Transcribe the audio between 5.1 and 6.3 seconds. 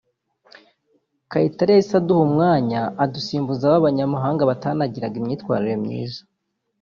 imyitwarire myiza’’